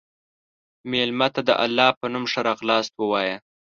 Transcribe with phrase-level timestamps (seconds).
[0.91, 3.37] مېلمه ته د الله په نوم ښه راغلاست ووایه.